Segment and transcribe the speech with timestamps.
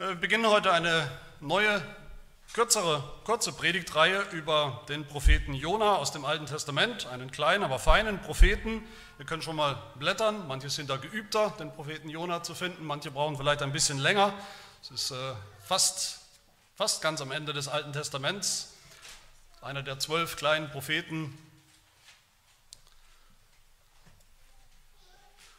[0.00, 1.82] Wir beginnen heute eine neue,
[2.52, 8.20] kürzere, kurze Predigtreihe über den Propheten Jona aus dem Alten Testament, einen kleinen, aber feinen
[8.20, 8.86] Propheten.
[9.16, 13.10] Wir können schon mal blättern, manche sind da geübter, den Propheten Jona zu finden, manche
[13.10, 14.32] brauchen vielleicht ein bisschen länger.
[14.84, 15.34] Es ist äh,
[15.64, 16.20] fast,
[16.76, 18.74] fast ganz am Ende des Alten Testaments,
[19.62, 21.36] einer der zwölf kleinen Propheten.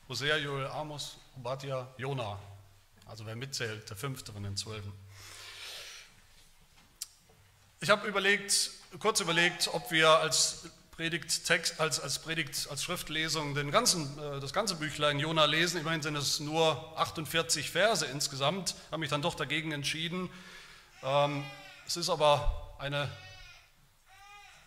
[0.08, 2.40] Hosea, Joel, Amos, Obadja, Jona.
[3.10, 4.94] Also wer mitzählt, der fünfte von den zwölfen.
[7.82, 13.72] Ich habe überlegt, kurz überlegt, ob wir als Predigttext, als, als Predigt, als Schriftlesung den
[13.72, 15.80] ganzen, äh, das ganze Büchlein Jona lesen.
[15.80, 18.76] Immerhin sind es nur 48 Verse insgesamt.
[18.92, 20.30] Habe mich dann doch dagegen entschieden.
[21.02, 21.44] Ähm,
[21.88, 23.10] es ist aber eine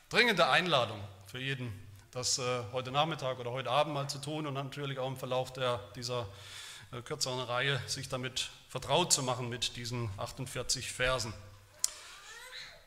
[0.09, 0.99] dringende Einladung
[1.29, 1.73] für jeden,
[2.11, 5.53] das äh, heute Nachmittag oder heute Abend mal zu tun und natürlich auch im Verlauf
[5.53, 6.27] der, dieser
[7.01, 11.33] kürzeren Reihe sich damit vertraut zu machen mit diesen 48 Versen.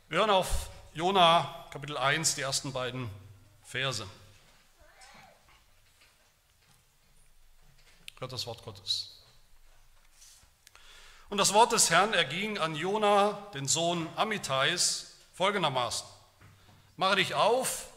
[0.09, 3.09] Wir hören auf Jona Kapitel 1 die ersten beiden
[3.63, 4.05] Verse.
[8.19, 9.23] Hört das Wort Gottes.
[11.29, 16.07] Und das Wort des Herrn erging an Jona, den Sohn Amitais, folgendermaßen:
[16.95, 17.87] Mache dich auf,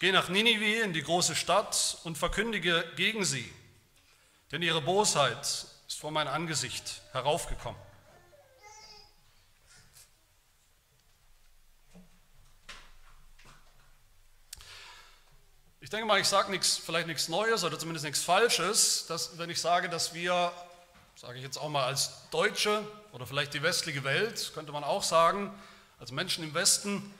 [0.00, 3.52] geh nach Ninive in die große Stadt und verkündige gegen sie
[4.52, 7.80] denn ihre Bosheit ist vor mein Angesicht heraufgekommen.
[15.80, 19.50] Ich denke mal, ich sage nichts, vielleicht nichts Neues oder zumindest nichts Falsches, dass, wenn
[19.50, 20.50] ich sage, dass wir,
[21.14, 25.04] sage ich jetzt auch mal als Deutsche oder vielleicht die westliche Welt, könnte man auch
[25.04, 25.56] sagen,
[26.00, 27.14] als Menschen im Westen,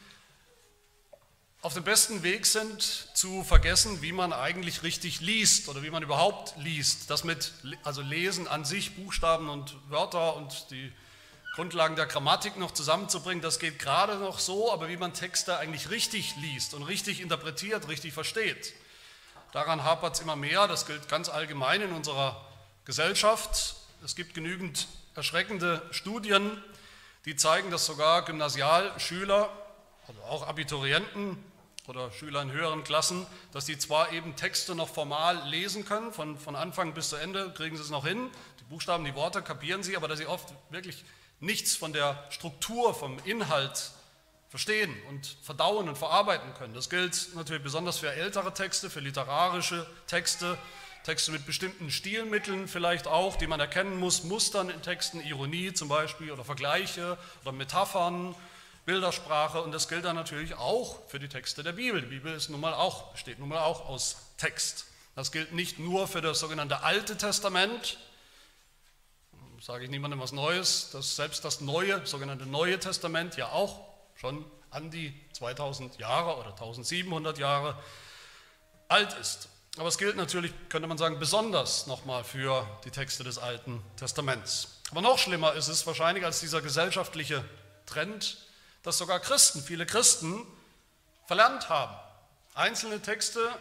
[1.62, 2.82] auf dem besten Weg sind,
[3.14, 7.10] zu vergessen, wie man eigentlich richtig liest oder wie man überhaupt liest.
[7.10, 10.92] Das mit, also Lesen an sich, Buchstaben und Wörter und die
[11.56, 15.88] Grundlagen der Grammatik noch zusammenzubringen, das geht gerade noch so, aber wie man Texte eigentlich
[15.88, 18.74] richtig liest und richtig interpretiert, richtig versteht.
[19.52, 22.44] Daran hapert es immer mehr, das gilt ganz allgemein in unserer
[22.84, 23.76] Gesellschaft.
[24.04, 26.62] Es gibt genügend erschreckende Studien,
[27.24, 29.50] die zeigen, dass sogar Gymnasialschüler,
[30.08, 31.36] also auch Abiturienten,
[31.88, 36.38] oder Schüler in höheren Klassen, dass die zwar eben Texte noch formal lesen können, von,
[36.38, 38.30] von Anfang bis zu Ende kriegen sie es noch hin,
[38.60, 41.04] die Buchstaben, die Worte kapieren sie, aber dass sie oft wirklich
[41.40, 43.92] nichts von der Struktur, vom Inhalt
[44.48, 46.74] verstehen und verdauen und verarbeiten können.
[46.74, 50.56] Das gilt natürlich besonders für ältere Texte, für literarische Texte,
[51.04, 55.88] Texte mit bestimmten Stilmitteln vielleicht auch, die man erkennen muss, Mustern in Texten, Ironie zum
[55.88, 58.34] Beispiel oder Vergleiche oder Metaphern
[58.86, 62.00] Bildersprache und das gilt dann natürlich auch für die Texte der Bibel.
[62.00, 64.86] Die Bibel ist nun mal auch, besteht nun mal auch aus Text.
[65.16, 67.98] Das gilt nicht nur für das sogenannte Alte Testament,
[69.60, 73.80] sage ich niemandem was Neues, dass selbst das neue, sogenannte Neue Testament ja auch
[74.14, 77.76] schon an die 2000 Jahre oder 1700 Jahre
[78.88, 79.48] alt ist.
[79.78, 84.80] Aber es gilt natürlich, könnte man sagen, besonders nochmal für die Texte des Alten Testaments.
[84.92, 87.44] Aber noch schlimmer ist es wahrscheinlich als dieser gesellschaftliche
[87.84, 88.38] Trend,
[88.86, 90.46] dass sogar Christen, viele Christen
[91.26, 91.92] verlernt haben,
[92.54, 93.52] einzelne Texte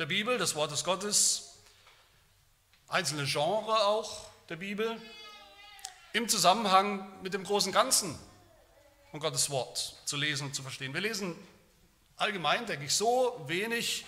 [0.00, 1.60] der Bibel, des Wortes Gottes,
[2.88, 5.00] einzelne Genre auch der Bibel,
[6.12, 8.18] im Zusammenhang mit dem großen Ganzen
[9.12, 10.92] von Gottes Wort zu lesen und zu verstehen.
[10.92, 11.36] Wir lesen
[12.16, 14.04] allgemein, denke ich, so wenig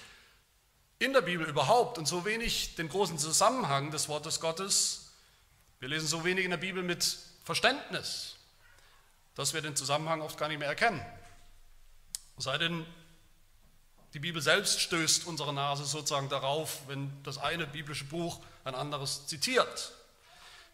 [0.98, 5.12] in der Bibel überhaupt und so wenig den großen Zusammenhang des Wortes Gottes.
[5.78, 8.36] Wir lesen so wenig in der Bibel mit Verständnis
[9.36, 11.00] dass wir den Zusammenhang oft gar nicht mehr erkennen.
[12.38, 12.84] Sei denn,
[14.14, 19.26] die Bibel selbst stößt unsere Nase sozusagen darauf, wenn das eine biblische Buch ein anderes
[19.26, 19.92] zitiert.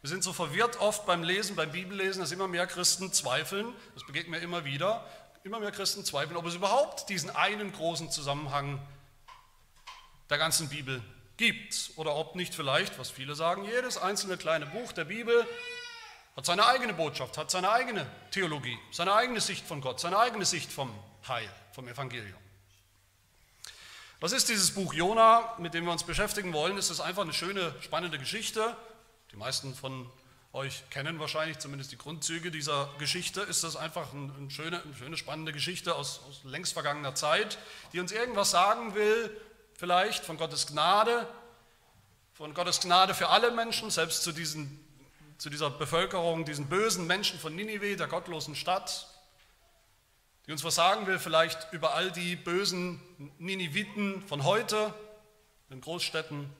[0.00, 4.06] Wir sind so verwirrt oft beim Lesen, beim Bibellesen, dass immer mehr Christen zweifeln, das
[4.06, 5.04] begegnet mir immer wieder,
[5.44, 8.80] immer mehr Christen zweifeln, ob es überhaupt diesen einen großen Zusammenhang
[10.30, 11.02] der ganzen Bibel
[11.36, 15.46] gibt oder ob nicht vielleicht, was viele sagen, jedes einzelne kleine Buch der Bibel
[16.36, 20.44] hat seine eigene Botschaft, hat seine eigene Theologie, seine eigene Sicht von Gott, seine eigene
[20.44, 20.92] Sicht vom
[21.28, 22.38] Heil, vom Evangelium.
[24.20, 26.78] Was ist dieses Buch Jona, mit dem wir uns beschäftigen wollen?
[26.78, 28.76] Ist es einfach eine schöne, spannende Geschichte?
[29.32, 30.08] Die meisten von
[30.52, 33.40] euch kennen wahrscheinlich zumindest die Grundzüge dieser Geschichte.
[33.40, 37.58] Ist das einfach eine schöne, eine schöne spannende Geschichte aus, aus längst vergangener Zeit,
[37.92, 39.36] die uns irgendwas sagen will,
[39.74, 41.26] vielleicht von Gottes Gnade,
[42.34, 44.81] von Gottes Gnade für alle Menschen, selbst zu diesen
[45.38, 49.08] zu dieser Bevölkerung, diesen bösen Menschen von Ninive, der gottlosen Stadt,
[50.46, 53.00] die uns was sagen will, vielleicht über all die bösen
[53.38, 54.92] Niniviten von heute,
[55.70, 56.50] in Großstädten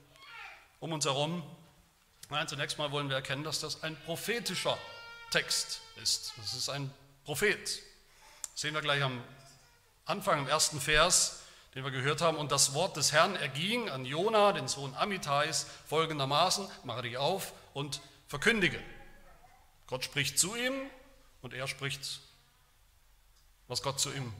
[0.79, 1.43] um uns herum.
[2.29, 4.77] Nein, zunächst mal wollen wir erkennen, dass das ein prophetischer
[5.29, 6.33] Text ist.
[6.37, 6.91] Das ist ein
[7.23, 7.81] Prophet.
[8.53, 9.23] Das sehen wir gleich am
[10.05, 11.43] Anfang, im ersten Vers,
[11.75, 12.37] den wir gehört haben.
[12.37, 17.53] Und das Wort des Herrn erging an Jona, den Sohn Amitais, folgendermaßen: Mache dich auf
[17.73, 18.01] und
[18.33, 18.79] verkündige.
[19.85, 20.73] Gott spricht zu ihm
[21.43, 22.19] und er spricht,
[23.67, 24.33] was Gott zu ihm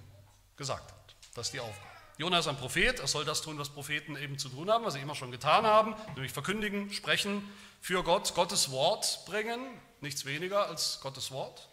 [0.58, 1.16] gesagt hat.
[1.36, 1.88] Das ist die Aufgabe.
[2.18, 4.96] Jona ist ein Prophet, er soll das tun, was Propheten eben zu tun haben, was
[4.96, 7.48] sie immer schon getan haben, nämlich verkündigen, sprechen,
[7.82, 9.60] für Gott, Gottes Wort bringen,
[10.02, 11.70] nichts weniger als Gottes Wort.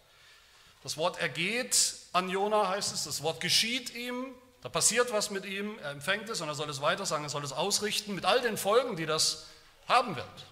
[0.83, 4.27] Das Wort ergeht an Jona, heißt es, das Wort geschieht ihm,
[4.61, 7.31] da passiert was mit ihm, er empfängt es und er soll es weiter sagen, er
[7.31, 9.47] soll es ausrichten, mit all den Folgen, die das
[9.87, 10.45] haben wird,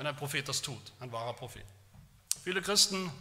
[0.00, 1.66] wenn ein Prophet das tut, ein wahrer Prophet.
[2.42, 3.12] Viele Christen,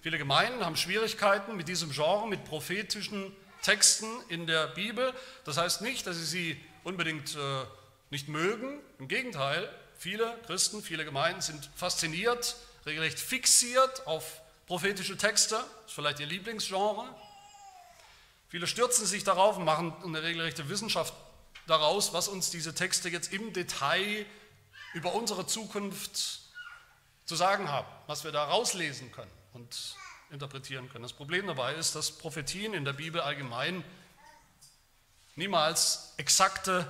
[0.00, 5.12] viele Gemeinden haben Schwierigkeiten mit diesem Genre, mit prophetischen Texten in der Bibel.
[5.44, 7.64] Das heißt nicht, dass sie sie unbedingt äh,
[8.10, 8.78] nicht mögen.
[9.00, 9.68] Im Gegenteil,
[9.98, 12.54] viele Christen, viele Gemeinden sind fasziniert,
[12.86, 15.56] regelrecht fixiert auf prophetische Texte.
[15.56, 17.12] Das ist vielleicht ihr Lieblingsgenre.
[18.46, 21.12] Viele stürzen sich darauf und machen eine regelrechte Wissenschaft
[21.66, 24.26] daraus, was uns diese Texte jetzt im Detail
[24.92, 26.40] über unsere Zukunft
[27.24, 29.96] zu sagen haben, was wir da rauslesen können und
[30.30, 31.02] interpretieren können.
[31.02, 33.84] Das Problem dabei ist, dass Prophetien in der Bibel allgemein
[35.36, 36.86] niemals exakte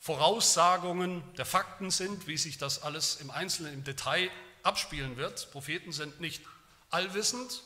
[0.00, 4.30] Voraussagungen der Fakten sind, wie sich das alles im Einzelnen, im Detail
[4.62, 5.50] abspielen wird.
[5.50, 6.42] Propheten sind nicht
[6.90, 7.62] allwissend,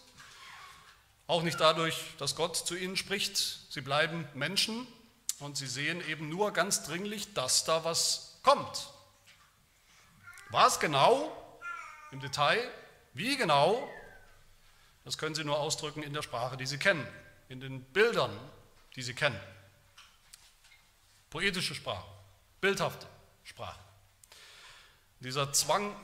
[1.27, 3.37] auch nicht dadurch, dass Gott zu ihnen spricht.
[3.71, 4.87] Sie bleiben Menschen
[5.41, 8.89] und sie sehen eben nur ganz dringlich, dass da was kommt.
[10.51, 11.35] Was genau
[12.11, 12.59] im Detail,
[13.13, 13.89] wie genau,
[15.05, 17.07] das können Sie nur ausdrücken in der Sprache, die Sie kennen,
[17.49, 18.31] in den Bildern,
[18.97, 19.39] die Sie kennen.
[21.31, 22.07] Poetische Sprache,
[22.61, 23.07] bildhafte
[23.45, 23.79] Sprache.
[25.21, 25.95] Dieser Zwang,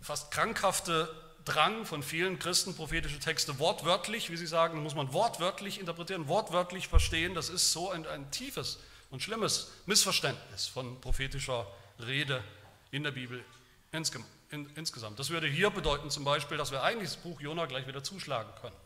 [0.00, 1.14] fast krankhafte
[1.44, 6.86] Drang von vielen Christen, prophetische Texte wortwörtlich, wie sie sagen, muss man wortwörtlich interpretieren, wortwörtlich
[6.86, 7.34] verstehen.
[7.34, 8.78] Das ist so ein, ein tiefes
[9.10, 11.66] und schlimmes Missverständnis von prophetischer
[11.98, 12.44] Rede
[12.92, 13.44] in der Bibel
[13.90, 15.18] insgesamt in, insgesamt.
[15.18, 18.52] Das würde hier bedeuten zum Beispiel, dass wir eigentlich das Buch Jona gleich wieder zuschlagen
[18.60, 18.76] können.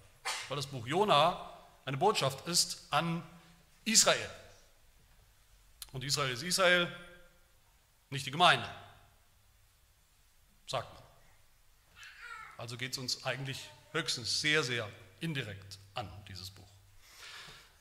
[0.49, 1.53] Weil das Buch Jona
[1.85, 3.23] eine Botschaft ist an
[3.85, 4.31] Israel.
[5.93, 6.94] Und Israel ist Israel,
[8.11, 8.69] nicht die Gemeinde,
[10.67, 11.02] sagt man.
[12.59, 14.88] Also geht es uns eigentlich höchstens sehr, sehr
[15.20, 16.66] indirekt an, dieses Buch.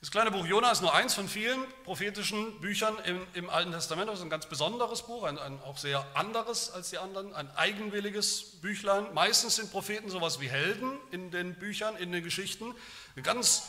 [0.06, 4.08] Das kleine Buch Jona ist nur eins von vielen prophetischen Büchern im, im Alten Testament.
[4.08, 7.50] Das ist ein ganz besonderes Buch, ein, ein, auch sehr anderes als die anderen, ein
[7.56, 9.12] eigenwilliges Büchlein.
[9.14, 12.72] Meistens sind Propheten sowas wie Helden in den Büchern, in den Geschichten.
[13.20, 13.64] Ganz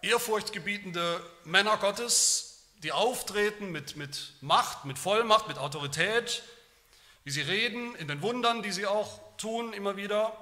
[0.00, 6.42] ehrfurchtgebietende Männer Gottes, die auftreten mit, mit Macht, mit Vollmacht, mit Autorität,
[7.24, 10.32] wie sie reden, in den Wundern, die sie auch tun immer wieder.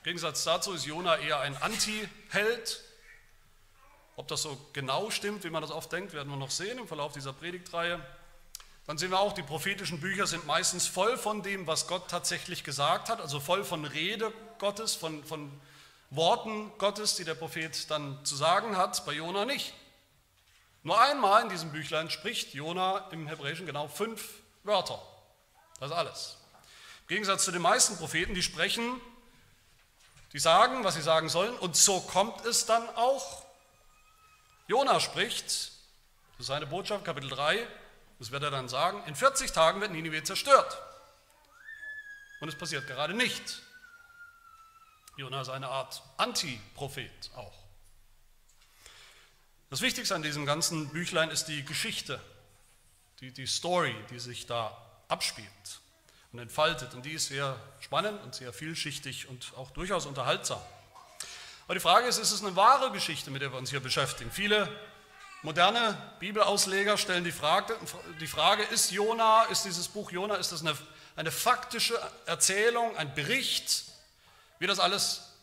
[0.00, 2.84] Im Gegensatz dazu ist Jona eher ein Anti-Held,
[4.18, 6.88] ob das so genau stimmt, wie man das oft denkt, werden wir noch sehen im
[6.88, 8.04] Verlauf dieser Predigtreihe.
[8.84, 12.64] Dann sehen wir auch, die prophetischen Bücher sind meistens voll von dem, was Gott tatsächlich
[12.64, 15.52] gesagt hat, also voll von Rede Gottes, von, von
[16.10, 19.72] Worten Gottes, die der Prophet dann zu sagen hat, bei Jona nicht.
[20.82, 24.28] Nur einmal in diesem Büchlein spricht Jona im Hebräischen genau fünf
[24.64, 25.00] Wörter.
[25.78, 26.36] Das ist alles.
[27.02, 29.00] Im Gegensatz zu den meisten Propheten, die sprechen,
[30.32, 33.47] die sagen, was sie sagen sollen, und so kommt es dann auch.
[34.68, 37.66] Jona spricht, das ist seine Botschaft, Kapitel 3,
[38.18, 40.78] das wird er dann sagen, in 40 Tagen wird Ninive zerstört.
[42.40, 43.62] Und es passiert gerade nicht.
[45.16, 47.58] Jona ist eine Art Antiprophet auch.
[49.70, 52.20] Das Wichtigste an diesem ganzen Büchlein ist die Geschichte,
[53.20, 54.76] die, die Story, die sich da
[55.08, 55.80] abspielt
[56.32, 56.94] und entfaltet.
[56.94, 60.60] Und die ist sehr spannend und sehr vielschichtig und auch durchaus unterhaltsam.
[61.68, 64.30] Aber die Frage ist, ist es eine wahre Geschichte, mit der wir uns hier beschäftigen?
[64.30, 64.70] Viele
[65.42, 67.76] moderne Bibelausleger stellen die Frage,
[68.22, 70.74] die Frage ist Jona, ist dieses Buch Jona, ist das eine,
[71.14, 71.94] eine faktische
[72.24, 73.84] Erzählung, ein Bericht,
[74.58, 75.34] wie das alles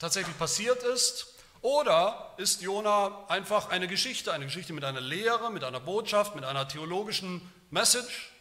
[0.00, 1.28] tatsächlich passiert ist?
[1.60, 6.44] Oder ist Jona einfach eine Geschichte, eine Geschichte mit einer Lehre, mit einer Botschaft, mit
[6.44, 8.32] einer theologischen Message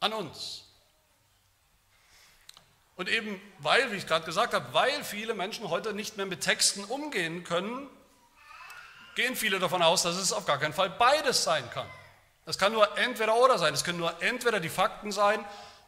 [0.00, 0.65] an uns?
[2.96, 6.40] Und eben weil, wie ich gerade gesagt habe, weil viele Menschen heute nicht mehr mit
[6.40, 7.88] Texten umgehen können,
[9.14, 11.88] gehen viele davon aus, dass es auf gar keinen Fall beides sein kann.
[12.46, 13.74] Es kann nur entweder oder sein.
[13.74, 15.44] Es können nur entweder die Fakten sein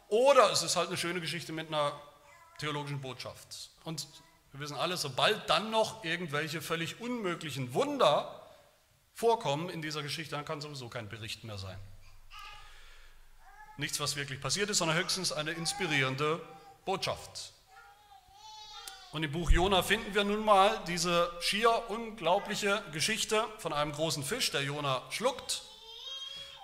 [0.07, 1.99] oder es ist halt eine schöne Geschichte mit einer
[2.59, 3.71] theologischen Botschaft.
[3.85, 4.07] Und
[4.51, 8.47] wir wissen alle, sobald dann noch irgendwelche völlig unmöglichen Wunder
[9.13, 11.77] vorkommen in dieser Geschichte, dann kann sowieso kein Bericht mehr sein.
[13.77, 16.41] nichts, was wirklich passiert ist, sondern höchstens eine inspirierende
[16.89, 17.53] Botschaft.
[19.11, 24.23] Und im Buch Jona finden wir nun mal diese schier unglaubliche Geschichte von einem großen
[24.23, 25.61] Fisch, der Jona schluckt,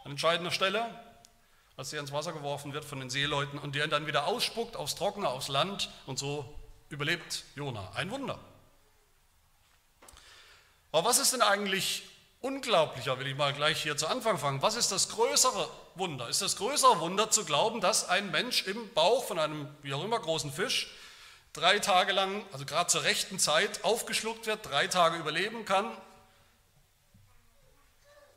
[0.03, 0.89] an entscheidender Stelle,
[1.77, 4.75] als er ins Wasser geworfen wird von den Seeleuten und der ihn dann wieder ausspuckt
[4.75, 6.57] aufs Trockene, aufs Land und so
[6.89, 7.91] überlebt Jona.
[7.93, 8.39] Ein Wunder.
[10.91, 12.01] Aber was ist denn eigentlich
[12.41, 14.63] unglaublicher, will ich mal gleich hier zu Anfang fangen.
[14.63, 16.29] Was ist das größere Wunder?
[16.29, 20.03] Ist das größere Wunder zu glauben, dass ein Mensch im Bauch von einem, wie auch
[20.03, 20.91] immer, großen Fisch
[21.53, 25.89] drei Tage lang, also gerade zur rechten Zeit, aufgeschluckt wird, drei Tage überleben kann?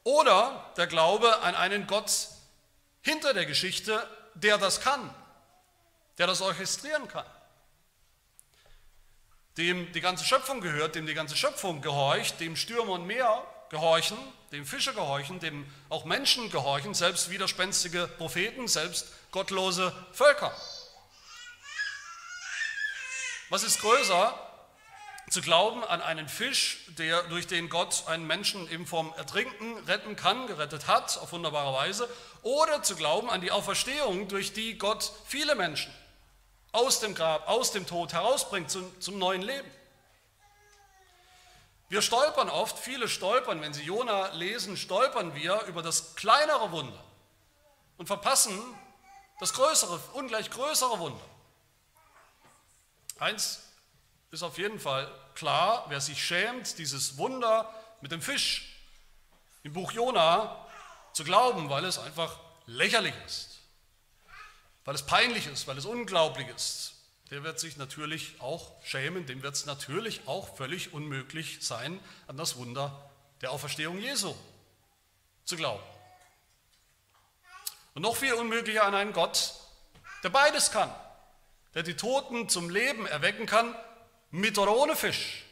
[0.05, 2.11] Oder der Glaube an einen Gott
[3.03, 5.15] hinter der Geschichte, der das kann,
[6.19, 7.27] der das orchestrieren kann,
[9.57, 14.17] dem die ganze Schöpfung gehört, dem die ganze Schöpfung gehorcht, dem Stürme und Meer gehorchen,
[14.53, 20.53] dem Fische gehorchen, dem auch Menschen gehorchen, selbst widerspenstige Propheten, selbst gottlose Völker.
[23.51, 24.39] Was ist größer,
[25.31, 30.17] zu glauben an einen Fisch, der, durch den Gott einen Menschen eben vom Ertrinken retten
[30.17, 32.09] kann, gerettet hat, auf wunderbare Weise,
[32.43, 35.93] oder zu glauben an die Auferstehung, durch die Gott viele Menschen
[36.73, 39.71] aus dem Grab, aus dem Tod herausbringt zum, zum neuen Leben.
[41.89, 47.03] Wir stolpern oft, viele stolpern, wenn sie Jona lesen, stolpern wir über das kleinere Wunder
[47.97, 48.61] und verpassen
[49.41, 51.25] das größere, ungleich größere Wunder.
[53.19, 53.63] Eins
[54.31, 58.77] ist auf jeden Fall klar, wer sich schämt, dieses Wunder mit dem Fisch
[59.63, 60.67] im Buch Jona
[61.13, 63.61] zu glauben, weil es einfach lächerlich ist,
[64.85, 66.93] weil es peinlich ist, weil es unglaublich ist,
[67.31, 72.37] der wird sich natürlich auch schämen, dem wird es natürlich auch völlig unmöglich sein, an
[72.37, 74.35] das Wunder der Auferstehung Jesu
[75.45, 75.83] zu glauben.
[77.95, 79.55] Und noch viel unmöglicher an einen Gott,
[80.23, 80.93] der beides kann,
[81.75, 83.75] der die Toten zum Leben erwecken kann,
[84.31, 85.45] mit oder ohne Fisch.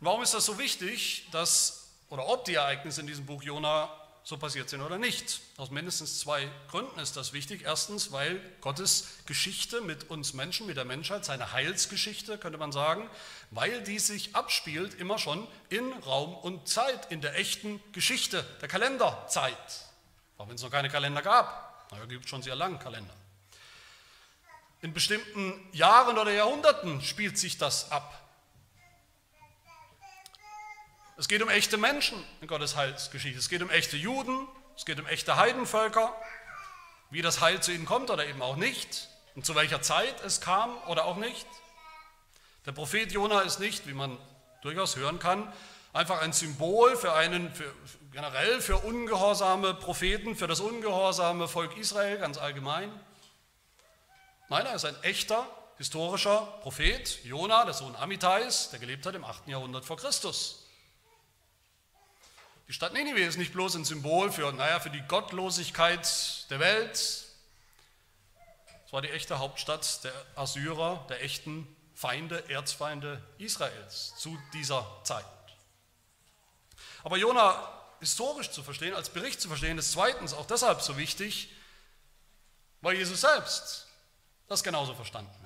[0.00, 3.88] Warum ist das so wichtig, dass, oder ob die Ereignisse in diesem Buch Jona
[4.24, 5.40] so passiert sind oder nicht.
[5.56, 7.62] Aus mindestens zwei Gründen ist das wichtig.
[7.64, 13.10] Erstens, weil Gottes Geschichte mit uns Menschen, mit der Menschheit, seine Heilsgeschichte, könnte man sagen,
[13.50, 18.68] weil die sich abspielt immer schon in Raum und Zeit, in der echten Geschichte, der
[18.68, 19.56] Kalenderzeit.
[20.38, 21.90] Auch wenn es noch keine Kalender gab.
[21.90, 23.14] Naja, gibt schon sehr lange Kalender.
[24.80, 28.18] In bestimmten Jahren oder Jahrhunderten spielt sich das ab.
[31.22, 33.38] Es geht um echte Menschen in Gottes Heilsgeschichte.
[33.38, 36.12] Es geht um echte Juden, es geht um echte Heidenvölker,
[37.10, 40.40] wie das Heil zu ihnen kommt oder eben auch nicht und zu welcher Zeit es
[40.40, 41.46] kam oder auch nicht.
[42.66, 44.18] Der Prophet Jona ist nicht, wie man
[44.62, 45.52] durchaus hören kann,
[45.92, 47.72] einfach ein Symbol für einen, für,
[48.10, 52.90] generell für ungehorsame Propheten, für das ungehorsame Volk Israel ganz allgemein.
[54.48, 55.46] Nein, er ist ein echter
[55.78, 59.46] historischer Prophet, Jona, der Sohn Amitais, der gelebt hat im 8.
[59.46, 60.61] Jahrhundert vor Christus.
[62.72, 66.94] Die Stadt Ninive ist nicht bloß ein Symbol für, naja, für die Gottlosigkeit der Welt.
[66.94, 75.26] Es war die echte Hauptstadt der Assyrer, der echten Feinde, Erzfeinde Israels zu dieser Zeit.
[77.04, 77.62] Aber Jona
[78.00, 81.52] historisch zu verstehen, als Bericht zu verstehen, ist zweitens auch deshalb so wichtig,
[82.80, 83.86] weil Jesus selbst
[84.48, 85.41] das genauso verstanden.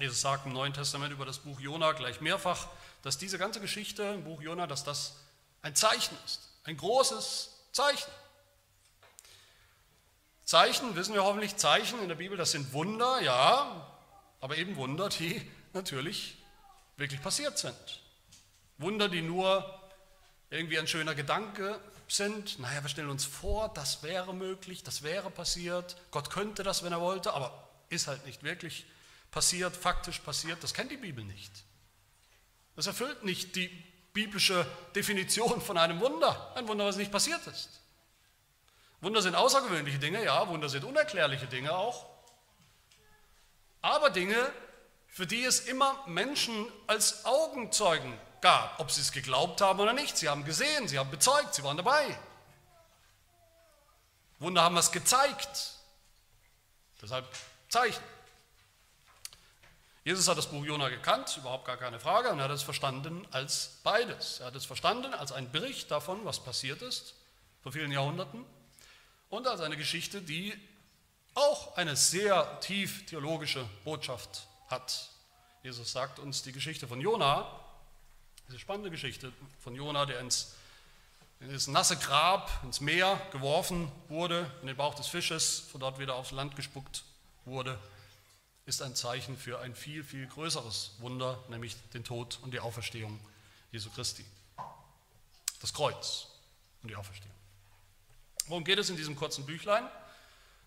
[0.00, 2.68] Jesus sagt im Neuen Testament über das Buch Jona gleich mehrfach,
[3.02, 5.16] dass diese ganze Geschichte im Buch Jona, dass das
[5.60, 8.10] ein Zeichen ist, ein großes Zeichen.
[10.46, 13.94] Zeichen, wissen wir hoffentlich, Zeichen in der Bibel, das sind Wunder, ja,
[14.40, 16.38] aber eben Wunder, die natürlich
[16.96, 18.00] wirklich passiert sind.
[18.78, 19.80] Wunder, die nur
[20.48, 21.78] irgendwie ein schöner Gedanke
[22.08, 22.58] sind.
[22.58, 25.98] Naja, wir stellen uns vor, das wäre möglich, das wäre passiert.
[26.10, 28.99] Gott könnte das, wenn er wollte, aber ist halt nicht wirklich passiert,
[29.32, 30.62] faktisch passiert.
[30.62, 31.52] Das kennt die Bibel nicht.
[32.76, 33.68] Das erfüllt nicht die
[34.12, 36.52] biblische Definition von einem Wunder.
[36.56, 37.80] Ein Wunder, was nicht passiert ist.
[39.00, 42.06] Wunder sind außergewöhnliche Dinge, ja, Wunder sind unerklärliche Dinge auch.
[43.80, 44.52] Aber Dinge,
[45.08, 50.16] für die es immer Menschen als Augenzeugen gab, ob sie es geglaubt haben oder nicht.
[50.16, 52.18] Sie haben gesehen, sie haben bezeugt, sie waren dabei.
[54.38, 55.74] Wunder haben was gezeigt.
[57.00, 57.26] Deshalb
[57.68, 58.02] Zeichen.
[60.04, 63.26] Jesus hat das Buch Jona gekannt, überhaupt gar keine Frage, und er hat es verstanden
[63.30, 64.40] als beides.
[64.40, 67.14] Er hat es verstanden als einen Bericht davon, was passiert ist
[67.62, 68.44] vor vielen Jahrhunderten
[69.28, 70.54] und als eine Geschichte, die
[71.34, 75.10] auch eine sehr tief theologische Botschaft hat.
[75.62, 77.46] Jesus sagt uns die Geschichte von Jona,
[78.48, 80.54] diese spannende Geschichte von Jona, der ins
[81.40, 85.98] in das nasse Grab, ins Meer geworfen wurde, in den Bauch des Fisches, von dort
[85.98, 87.02] wieder aufs Land gespuckt
[87.46, 87.78] wurde,
[88.66, 93.18] ist ein Zeichen für ein viel, viel größeres Wunder, nämlich den Tod und die Auferstehung
[93.72, 94.24] Jesu Christi.
[95.60, 96.28] Das Kreuz
[96.82, 97.34] und die Auferstehung.
[98.46, 99.88] Worum geht es in diesem kurzen Büchlein?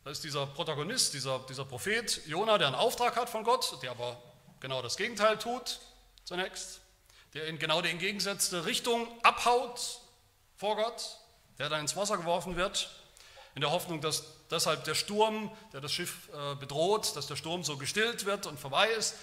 [0.03, 3.91] Da ist dieser Protagonist, dieser, dieser Prophet Jona, der einen Auftrag hat von Gott, der
[3.91, 4.21] aber
[4.59, 5.79] genau das Gegenteil tut
[6.25, 6.81] zunächst,
[7.33, 10.01] der in genau die entgegengesetzte Richtung abhaut
[10.57, 11.19] vor Gott,
[11.57, 12.89] der dann ins Wasser geworfen wird,
[13.55, 17.63] in der Hoffnung, dass deshalb der Sturm, der das Schiff äh, bedroht, dass der Sturm
[17.63, 19.15] so gestillt wird und vorbei ist.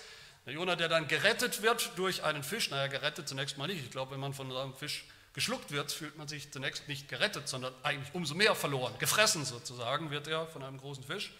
[0.46, 3.84] Der Jona, der dann gerettet wird durch einen Fisch, naja, gerettet zunächst mal nicht.
[3.84, 7.48] Ich glaube, wenn man von einem Fisch geschluckt wird, fühlt man sich zunächst nicht gerettet,
[7.48, 8.94] sondern eigentlich umso mehr verloren.
[8.98, 11.32] Gefressen sozusagen wird er von einem großen Fisch.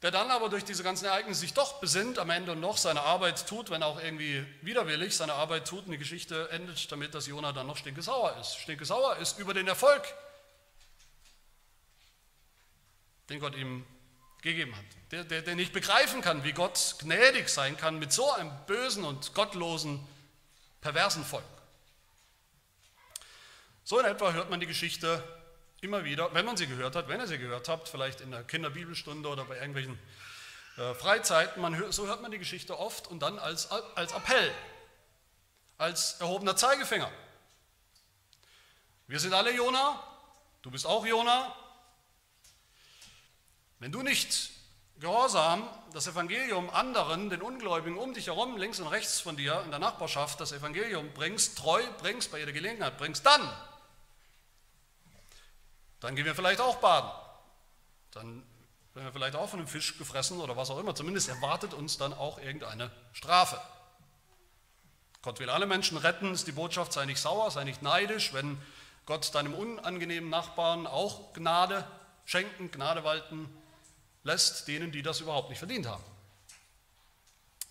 [0.00, 3.02] Der dann aber durch diese ganzen Ereignisse sich doch besinnt am Ende und noch seine
[3.02, 5.86] Arbeit tut, wenn auch irgendwie widerwillig seine Arbeit tut.
[5.86, 8.56] Und die Geschichte endet damit, dass Jona dann noch stinkesauer ist.
[8.58, 10.02] Stinkesauer ist über den Erfolg,
[13.28, 13.84] den Gott ihm
[14.42, 14.84] gegeben hat.
[15.10, 19.04] Der, der, der nicht begreifen kann, wie Gott gnädig sein kann mit so einem bösen
[19.04, 20.06] und gottlosen,
[20.80, 21.44] perversen Volk.
[23.84, 25.22] So in etwa hört man die Geschichte
[25.80, 28.44] immer wieder, wenn man sie gehört hat, wenn ihr sie gehört habt, vielleicht in der
[28.44, 29.98] Kinderbibelstunde oder bei irgendwelchen
[30.76, 34.52] äh, Freizeiten, hört, so hört man die Geschichte oft und dann als, als Appell,
[35.78, 37.10] als erhobener Zeigefinger.
[39.06, 40.02] Wir sind alle Jona,
[40.62, 41.54] du bist auch Jona.
[43.80, 44.50] Wenn du nicht
[45.00, 49.70] gehorsam das Evangelium anderen, den Ungläubigen um dich herum, links und rechts von dir, in
[49.70, 53.40] der Nachbarschaft, das Evangelium bringst, treu bringst, bei jeder Gelegenheit bringst, dann
[56.00, 57.10] dann gehen wir vielleicht auch baden.
[58.12, 58.42] Dann
[58.94, 60.94] werden wir vielleicht auch von einem Fisch gefressen oder was auch immer.
[60.94, 63.60] Zumindest erwartet uns dann auch irgendeine Strafe.
[65.22, 68.60] Gott will alle Menschen retten, ist die Botschaft, sei nicht sauer, sei nicht neidisch, wenn
[69.06, 71.84] Gott deinem unangenehmen Nachbarn auch Gnade
[72.24, 73.48] schenken, Gnade walten
[74.28, 76.04] lässt, denen, die das überhaupt nicht verdient haben.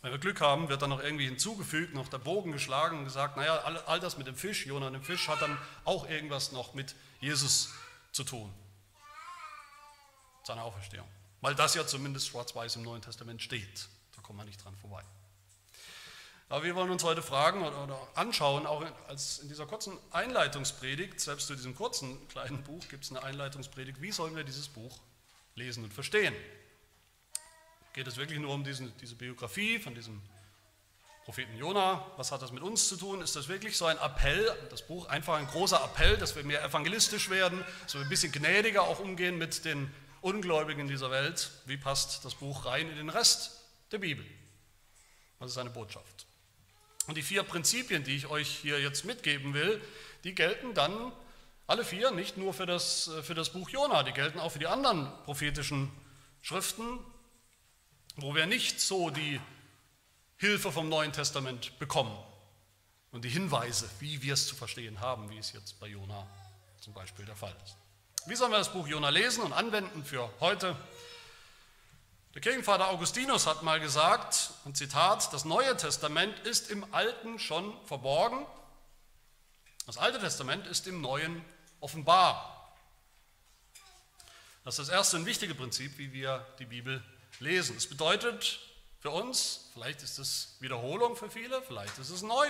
[0.02, 3.38] Wenn wir Glück haben, wird dann noch irgendwie hinzugefügt, noch der Bogen geschlagen und gesagt,
[3.38, 6.74] naja, all, das mit dem Fisch, Jonah und dem Fisch, hat dann auch irgendwas noch
[6.74, 7.70] mit Jesus
[8.12, 8.54] zu tun.
[10.44, 11.08] Seine Auferstehung.
[11.42, 13.88] Weil das ja zumindest schwarz-weiß im Neuen Testament steht.
[14.16, 15.04] Da kommt man nicht dran vorbei.
[16.50, 21.48] Aber wir wollen uns heute fragen oder anschauen, auch als in dieser kurzen Einleitungspredigt, selbst
[21.48, 24.98] zu diesem kurzen kleinen Buch gibt es eine Einleitungspredigt, wie sollen wir dieses Buch
[25.58, 26.34] lesen und verstehen?
[27.94, 30.22] Geht es wirklich nur um diesen, diese Biografie von diesem
[31.26, 33.22] Propheten Jona, was hat das mit uns zu tun?
[33.22, 36.64] Ist das wirklich so ein Appell, das Buch einfach ein großer Appell, dass wir mehr
[36.64, 39.92] evangelistisch werden, so ein bisschen gnädiger auch umgehen mit den
[40.22, 41.52] Ungläubigen dieser Welt?
[41.66, 44.26] Wie passt das Buch rein in den Rest der Bibel?
[45.40, 46.28] Was ist seine Botschaft?
[47.08, 49.82] Und die vier Prinzipien, die ich euch hier jetzt mitgeben will,
[50.24, 51.12] die gelten dann
[51.68, 54.68] alle vier, nicht nur für das, für das Buch Jona, die gelten auch für die
[54.68, 55.92] anderen prophetischen
[56.42, 57.00] Schriften,
[58.16, 59.40] wo wir nicht so die
[60.38, 62.18] Hilfe vom Neuen Testament bekommen
[63.12, 66.26] und die Hinweise, wie wir es zu verstehen haben, wie es jetzt bei Jona
[66.80, 67.76] zum Beispiel der Fall ist.
[68.28, 70.76] Wie sollen wir das Buch Jona lesen und anwenden für heute?
[72.34, 77.74] Der Kirchenvater Augustinus hat mal gesagt, ein Zitat, das Neue Testament ist im Alten schon
[77.86, 78.46] verborgen,
[79.86, 81.44] das Alte Testament ist im Neuen
[81.80, 82.76] offenbar.
[84.64, 87.04] Das ist das erste und wichtige Prinzip, wie wir die Bibel
[87.40, 87.78] lesen.
[87.78, 88.60] Es bedeutet,
[89.00, 89.70] für uns.
[89.74, 92.48] Vielleicht ist es Wiederholung für viele, vielleicht ist es neu.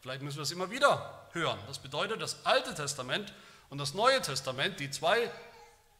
[0.00, 1.58] Vielleicht müssen wir es immer wieder hören.
[1.66, 3.32] Das bedeutet, das Alte Testament
[3.68, 5.30] und das Neue Testament, die zwei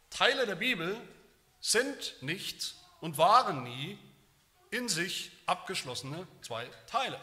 [0.09, 0.97] Teile der Bibel,
[1.59, 3.99] sind nicht und waren nie
[4.71, 7.19] in sich abgeschlossene zwei Teile.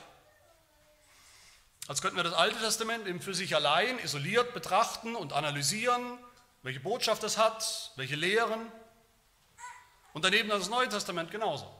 [1.88, 6.18] Als könnten wir das Alte Testament eben für sich allein isoliert betrachten und analysieren,
[6.62, 8.72] welche Botschaft es hat, welche Lehren.
[10.12, 11.72] Und daneben das Neue Testament genauso.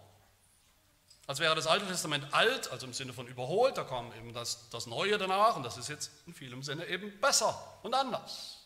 [1.27, 4.71] Als wäre das Alte Testament alt, also im Sinne von überholt, da kam eben das,
[4.71, 8.65] das Neue danach und das ist jetzt in vielem Sinne eben besser und anders.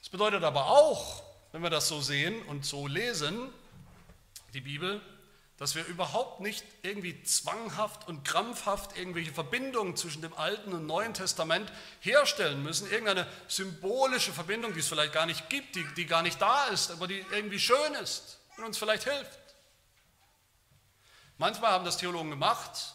[0.00, 3.52] Das bedeutet aber auch, wenn wir das so sehen und so lesen,
[4.52, 5.00] die Bibel,
[5.56, 11.14] dass wir überhaupt nicht irgendwie zwanghaft und krampfhaft irgendwelche Verbindungen zwischen dem Alten und Neuen
[11.14, 16.22] Testament herstellen müssen, irgendeine symbolische Verbindung, die es vielleicht gar nicht gibt, die, die gar
[16.22, 19.38] nicht da ist, aber die irgendwie schön ist und uns vielleicht hilft.
[21.38, 22.94] Manchmal haben das Theologen gemacht,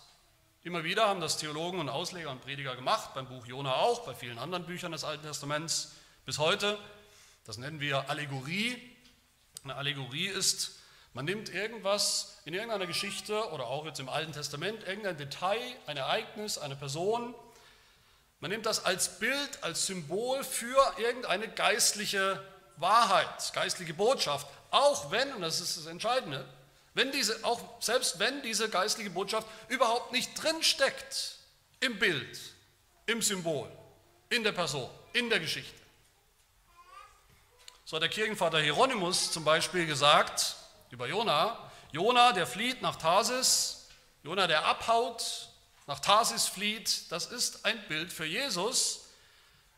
[0.64, 4.14] immer wieder haben das Theologen und Ausleger und Prediger gemacht, beim Buch Jona auch, bei
[4.14, 5.94] vielen anderen Büchern des Alten Testaments
[6.26, 6.78] bis heute.
[7.46, 8.96] Das nennen wir Allegorie.
[9.64, 10.79] Eine Allegorie ist,
[11.14, 15.98] man nimmt irgendwas in irgendeiner Geschichte oder auch jetzt im Alten Testament, irgendein Detail, ein
[15.98, 17.34] Ereignis, eine Person,
[18.42, 22.42] Man nimmt das als Bild, als Symbol für irgendeine geistliche
[22.78, 26.48] Wahrheit, geistliche Botschaft, auch wenn, und das ist das Entscheidende,
[26.94, 31.36] wenn diese, auch selbst wenn diese geistliche Botschaft überhaupt nicht drinsteckt
[31.82, 32.40] im Bild,
[33.08, 33.70] im Symbol,
[34.30, 35.76] in der Person, in der Geschichte.
[37.84, 40.56] So hat der Kirchenvater Hieronymus zum Beispiel gesagt
[40.92, 41.58] über Jona,
[41.92, 43.88] Jona, der flieht nach Tarsis,
[44.24, 45.50] Jona, der abhaut,
[45.88, 49.08] nach Tarsis flieht, das ist ein Bild für Jesus,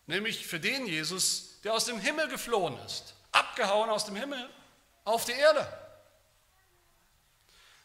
[0.08, 4.50] nämlich für den Jesus, der aus dem Himmel geflohen ist, abgehauen aus dem Himmel
[5.06, 5.67] auf die Erde.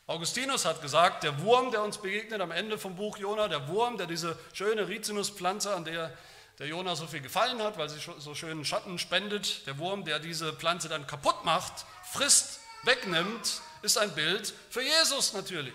[0.09, 3.97] Augustinus hat gesagt, der Wurm, der uns begegnet am Ende vom Buch Jona, der Wurm,
[3.97, 6.17] der diese schöne Rizinuspflanze, an der
[6.59, 10.19] der Jona so viel gefallen hat, weil sie so schönen Schatten spendet, der Wurm, der
[10.19, 15.75] diese Pflanze dann kaputt macht, frisst, wegnimmt, ist ein Bild für Jesus natürlich.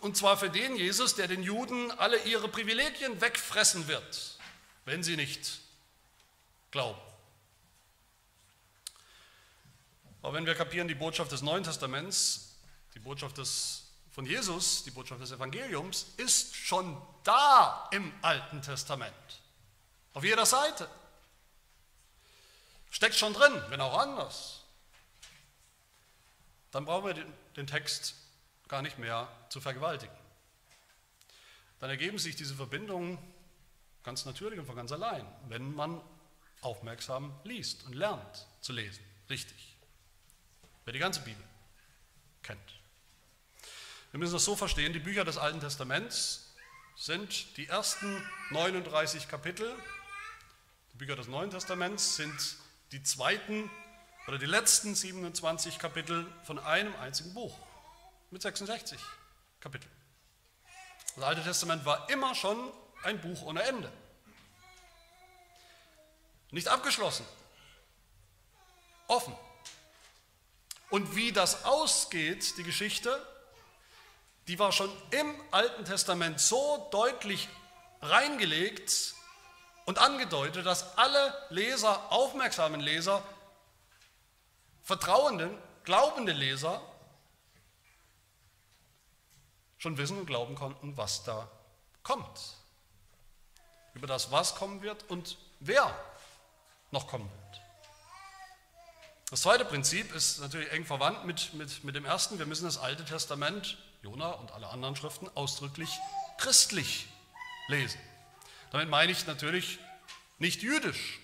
[0.00, 4.38] Und zwar für den Jesus, der den Juden alle ihre Privilegien wegfressen wird,
[4.84, 5.60] wenn sie nicht
[6.70, 7.00] glauben.
[10.22, 12.56] Aber wenn wir kapieren die Botschaft des Neuen Testaments,
[12.94, 19.14] die Botschaft des, von Jesus, die Botschaft des Evangeliums, ist schon da im Alten Testament.
[20.12, 20.88] Auf jeder Seite.
[22.90, 24.59] Steckt schon drin, wenn auch anders.
[26.70, 27.14] Dann brauchen wir
[27.54, 28.14] den, Text
[28.68, 30.14] gar nicht mehr zu vergewaltigen.
[31.80, 33.18] Dann ergeben sich diese Verbindungen
[34.02, 36.00] ganz natürlich und von ganz allein, wenn man
[36.60, 39.04] aufmerksam liest und lernt zu lesen.
[39.28, 39.76] Richtig.
[40.84, 41.42] Wer die ganze Bibel
[42.42, 42.60] kennt.
[44.10, 46.54] Wir müssen das so verstehen, die Bücher des Alten Testaments
[46.96, 49.74] sind die ersten 39 Kapitel
[50.92, 52.56] die Bücher des Neuen Testaments sind
[52.92, 53.70] die zweiten
[54.30, 57.52] oder die letzten 27 Kapitel von einem einzigen Buch
[58.30, 58.96] mit 66
[59.58, 59.90] Kapiteln.
[61.16, 62.56] Das Alte Testament war immer schon
[63.02, 63.90] ein Buch ohne Ende.
[66.52, 67.26] Nicht abgeschlossen,
[69.08, 69.34] offen.
[70.90, 73.20] Und wie das ausgeht, die Geschichte,
[74.46, 77.48] die war schon im Alten Testament so deutlich
[78.00, 79.16] reingelegt,
[79.86, 83.24] und angedeutet, dass alle Leser, aufmerksamen Leser,
[84.82, 86.80] vertrauenden, glaubende Leser
[89.78, 91.48] schon wissen und glauben konnten, was da
[92.02, 92.56] kommt.
[93.94, 95.94] Über das, was kommen wird und wer
[96.90, 97.40] noch kommen wird.
[99.30, 102.38] Das zweite Prinzip ist natürlich eng verwandt mit, mit, mit dem ersten.
[102.38, 105.90] Wir müssen das Alte Testament, Jona und alle anderen Schriften, ausdrücklich
[106.36, 107.06] christlich
[107.68, 108.00] lesen.
[108.72, 109.78] Damit meine ich natürlich
[110.38, 111.19] nicht jüdisch.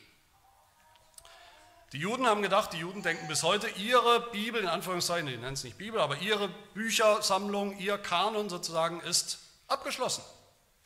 [1.92, 5.54] Die Juden haben gedacht, die Juden denken bis heute, ihre Bibel, in Anführungszeichen, die nennen
[5.54, 10.24] es nicht Bibel, aber ihre Büchersammlung, ihr Kanon sozusagen ist abgeschlossen.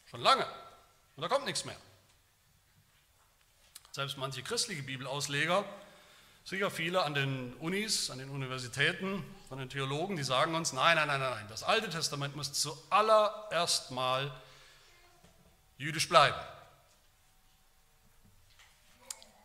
[0.07, 0.47] Schon lange.
[1.17, 1.77] Und da kommt nichts mehr.
[3.93, 5.65] Selbst manche christliche Bibelausleger,
[6.45, 10.97] sicher viele an den Unis, an den Universitäten, von den Theologen, die sagen uns, nein,
[10.97, 14.31] nein, nein, nein, das Alte Testament muss zuallererst mal
[15.77, 16.39] jüdisch bleiben.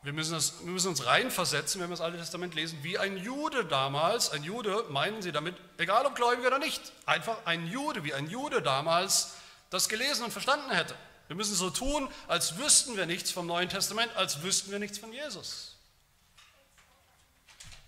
[0.06, 3.18] Wir müssen, das, wir müssen, uns reinversetzen, wenn wir das Alte Testament lesen, wie ein
[3.18, 8.04] Jude damals, ein Jude, meinen Sie damit, egal ob gläubig oder nicht, einfach ein Jude,
[8.04, 9.32] wie ein Jude damals
[9.72, 10.96] das gelesen und verstanden hätte.
[11.26, 15.00] Wir müssen so tun, als wüssten wir nichts vom Neuen Testament, als wüssten wir nichts
[15.00, 15.76] von Jesus.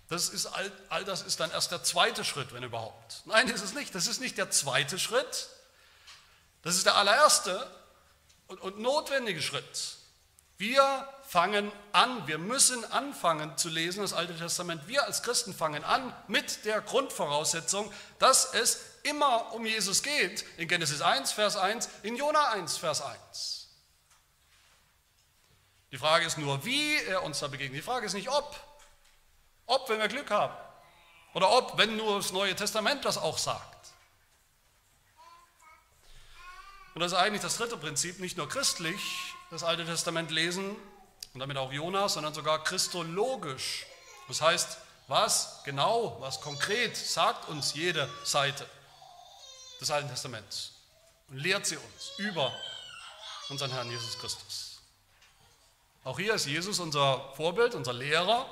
[0.08, 3.22] Das ist all, all das ist dann erst der zweite Schritt, wenn überhaupt.
[3.26, 3.94] Nein, ist nicht.
[3.94, 5.50] Das ist nicht der zweite Schritt.
[6.62, 7.70] Das ist der allererste
[8.48, 9.98] und, und notwendige Schritt.
[10.56, 14.88] Wir fangen an, wir müssen anfangen zu lesen das Alte Testament.
[14.88, 20.46] Wir als Christen fangen an mit der Grundvoraussetzung, dass es immer um Jesus geht.
[20.56, 23.68] In Genesis 1, Vers 1, in Jona 1, Vers 1.
[25.92, 27.76] Die Frage ist nur, wie er uns da begegnet.
[27.76, 28.58] Die Frage ist nicht, ob.
[29.66, 30.56] Ob, wenn wir Glück haben.
[31.34, 33.92] Oder ob, wenn nur das Neue Testament das auch sagt.
[36.94, 40.74] Und das ist eigentlich das dritte Prinzip, nicht nur christlich, das Alte Testament lesen
[41.34, 43.86] und damit auch Jonas, sondern sogar christologisch.
[44.28, 48.66] Das heißt, was genau, was konkret sagt uns jede Seite
[49.80, 50.72] des Alten Testaments
[51.28, 52.52] und lehrt sie uns über
[53.48, 54.80] unseren Herrn Jesus Christus.
[56.04, 58.46] Auch hier ist Jesus unser Vorbild, unser Lehrer.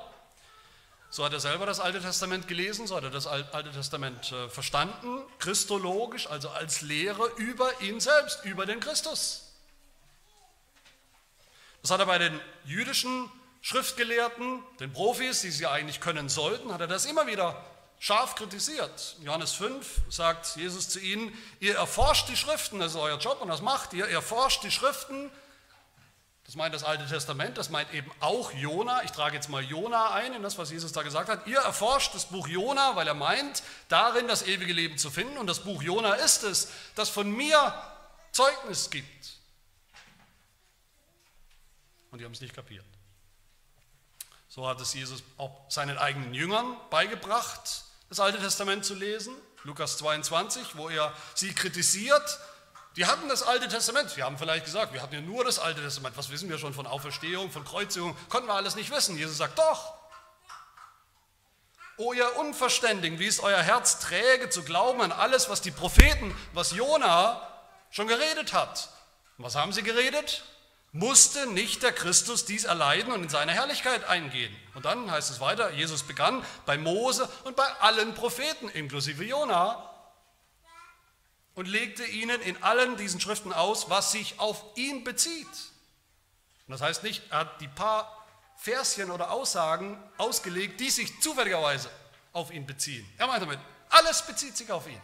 [1.09, 4.49] So hat er selber das Alte Testament gelesen, so hat er das Alte Testament äh,
[4.49, 9.46] verstanden, christologisch, also als Lehre über ihn selbst, über den Christus.
[11.87, 16.81] Das hat er bei den jüdischen Schriftgelehrten, den Profis, die sie eigentlich können sollten, hat
[16.81, 17.63] er das immer wieder
[17.97, 19.15] scharf kritisiert.
[19.23, 23.47] Johannes 5 sagt Jesus zu ihnen, ihr erforscht die Schriften, das ist euer Job und
[23.47, 25.31] das macht ihr, ihr erforscht die Schriften,
[26.45, 29.03] Das meint das Alte Testament, das meint eben auch Jona.
[29.05, 31.47] Ich trage jetzt mal Jona ein in das, was Jesus da gesagt hat.
[31.47, 35.37] Ihr erforscht das Buch Jona, weil er meint, darin das ewige Leben zu finden.
[35.37, 37.73] Und das Buch Jona ist es, das von mir
[38.33, 39.36] Zeugnis gibt.
[42.11, 42.85] Und die haben es nicht kapiert.
[44.47, 49.35] So hat es Jesus auch seinen eigenen Jüngern beigebracht, das Alte Testament zu lesen.
[49.63, 52.39] Lukas 22, wo er sie kritisiert
[52.97, 54.09] die hatten das Alte Testament.
[54.09, 56.17] Sie haben vielleicht gesagt, wir hatten ja nur das Alte Testament.
[56.17, 58.17] Was wissen wir schon von Auferstehung, von Kreuzigung?
[58.27, 59.15] Konnten wir alles nicht wissen.
[59.15, 59.93] Jesus sagt, doch.
[61.97, 66.35] O ihr Unverständigen, wie ist euer Herz träge zu glauben an alles, was die Propheten,
[66.53, 67.47] was Jona
[67.91, 68.89] schon geredet hat.
[69.37, 70.43] Und was haben sie geredet?
[70.93, 74.55] Musste nicht der Christus dies erleiden und in seine Herrlichkeit eingehen?
[74.73, 79.93] Und dann heißt es weiter, Jesus begann bei Mose und bei allen Propheten, inklusive Jona,
[81.55, 85.47] und legte ihnen in allen diesen Schriften aus, was sich auf ihn bezieht.
[86.67, 88.25] Und das heißt nicht, er hat die paar
[88.57, 91.89] Verschen oder Aussagen ausgelegt, die sich zufälligerweise
[92.33, 93.07] auf ihn beziehen.
[93.17, 95.01] Er meint damit, alles bezieht sich auf ihn.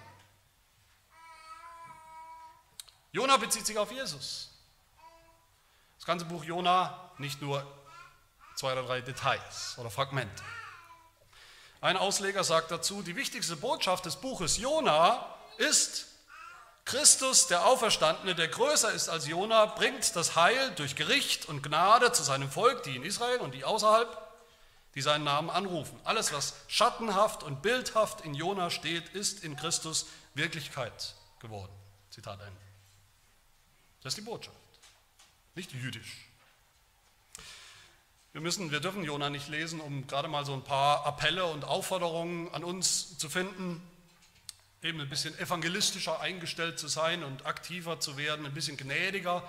[3.11, 4.52] Jona bezieht sich auf Jesus.
[6.03, 7.65] Das ganze Buch Jona, nicht nur
[8.55, 10.43] zwei oder drei Details oder Fragmente.
[11.79, 16.07] Ein Ausleger sagt dazu, die wichtigste Botschaft des Buches Jona ist,
[16.83, 22.11] Christus, der Auferstandene, der größer ist als Jona, bringt das Heil durch Gericht und Gnade
[22.11, 24.09] zu seinem Volk, die in Israel und die außerhalb,
[24.95, 25.97] die seinen Namen anrufen.
[26.03, 31.71] Alles, was schattenhaft und bildhaft in Jona steht, ist in Christus Wirklichkeit geworden.
[32.09, 32.59] Zitat Ende.
[34.01, 34.57] Das ist die Botschaft,
[35.55, 36.27] nicht jüdisch.
[38.31, 41.65] Wir, müssen, wir dürfen Jona nicht lesen, um gerade mal so ein paar Appelle und
[41.65, 43.81] Aufforderungen an uns zu finden,
[44.81, 49.47] eben ein bisschen evangelistischer eingestellt zu sein und aktiver zu werden, ein bisschen gnädiger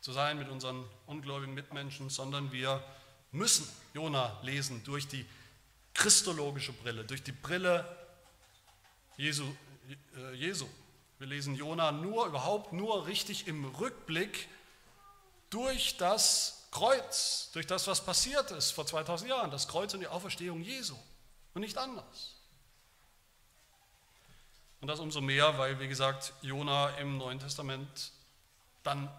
[0.00, 2.82] zu sein mit unseren ungläubigen Mitmenschen, sondern wir
[3.30, 5.24] müssen Jona lesen durch die
[5.94, 7.86] christologische Brille, durch die Brille
[9.16, 9.44] Jesu.
[10.16, 10.66] Äh, Jesu.
[11.18, 14.48] Wir lesen Jona nur, überhaupt nur richtig im Rückblick
[15.52, 20.06] durch das Kreuz, durch das, was passiert ist vor 2000 Jahren, das Kreuz und die
[20.06, 20.96] Auferstehung Jesu
[21.52, 22.34] und nicht anders.
[24.80, 28.12] Und das umso mehr, weil, wie gesagt, Jona im Neuen Testament
[28.82, 29.12] dann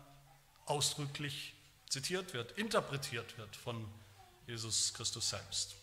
[0.66, 1.54] ausdrücklich
[1.88, 3.88] zitiert wird, interpretiert wird von
[4.48, 5.76] Jesus Christus selbst.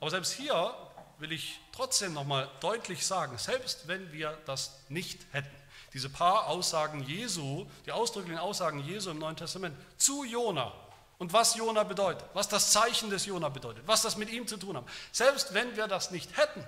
[0.00, 0.74] Aber selbst hier
[1.18, 5.56] will ich trotzdem nochmal deutlich sagen, selbst wenn wir das nicht hätten,
[5.92, 10.72] diese paar Aussagen Jesu, die ausdrücklichen Aussagen Jesu im Neuen Testament zu Jona
[11.18, 14.56] und was Jona bedeutet, was das Zeichen des Jona bedeutet, was das mit ihm zu
[14.56, 16.64] tun hat, selbst wenn wir das nicht hätten,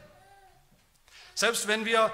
[1.34, 2.10] selbst wenn wir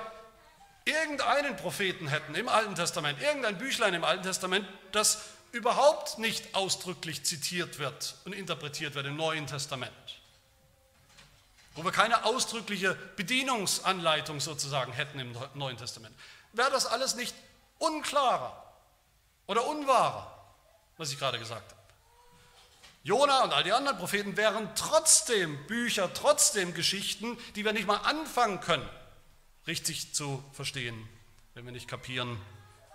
[0.85, 5.19] irgendeinen Propheten hätten im Alten Testament, irgendein Büchlein im Alten Testament, das
[5.53, 9.93] überhaupt nicht ausdrücklich zitiert wird und interpretiert wird im Neuen Testament,
[11.75, 16.15] wo wir keine ausdrückliche Bedienungsanleitung sozusagen hätten im Neuen Testament,
[16.53, 17.35] wäre das alles nicht
[17.79, 18.73] unklarer
[19.47, 20.45] oder unwahrer,
[20.97, 21.83] was ich gerade gesagt habe.
[23.05, 27.99] Jona und all die anderen Propheten wären trotzdem Bücher, trotzdem Geschichten, die wir nicht mal
[27.99, 28.89] anfangen können
[29.69, 31.09] richtig zu verstehen,
[31.55, 32.41] wenn wir nicht kapieren,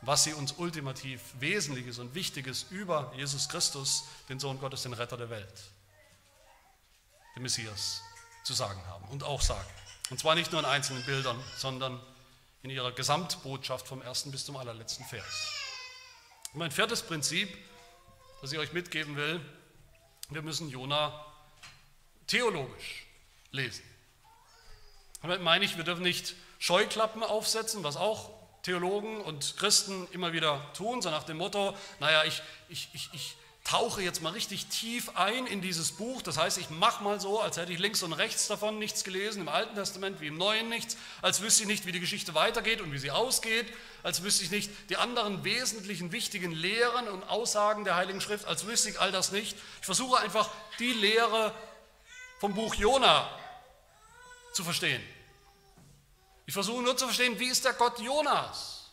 [0.02, 5.16] was sie uns ultimativ Wesentliches und Wichtiges über Jesus Christus, den Sohn Gottes, den Retter
[5.16, 5.64] der Welt,
[7.36, 8.02] den Messias,
[8.44, 9.70] zu sagen haben und auch sagen.
[10.10, 12.02] Und zwar nicht nur in einzelnen Bildern, sondern
[12.64, 15.52] in ihrer Gesamtbotschaft vom ersten bis zum allerletzten Vers.
[16.54, 17.56] Und mein viertes Prinzip,
[18.42, 19.42] das ich euch mitgeben will,
[20.30, 21.26] wir müssen Jona
[22.26, 23.06] theologisch
[23.52, 23.84] lesen.
[25.22, 28.32] Damit meine ich, wir dürfen nicht Scheuklappen aufsetzen, was auch
[28.64, 33.36] Theologen und Christen immer wieder tun, so nach dem Motto, naja, ich, ich, ich, ich
[33.64, 37.40] tauche jetzt mal richtig tief ein in dieses Buch, das heißt, ich mache mal so,
[37.40, 40.68] als hätte ich links und rechts davon nichts gelesen, im Alten Testament wie im Neuen
[40.68, 43.74] nichts, als wüsste ich nicht, wie die Geschichte weitergeht und wie sie ausgeht,
[44.04, 48.66] als wüsste ich nicht die anderen wesentlichen, wichtigen Lehren und Aussagen der Heiligen Schrift, als
[48.66, 49.58] wüsste ich all das nicht.
[49.80, 50.50] Ich versuche einfach
[50.80, 51.54] die Lehre
[52.40, 53.30] vom Buch Jona
[54.52, 55.02] zu verstehen.
[56.46, 58.90] Ich versuche nur zu verstehen, wie ist der Gott Jonas?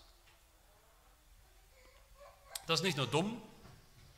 [2.69, 3.43] Das ist nicht nur dumm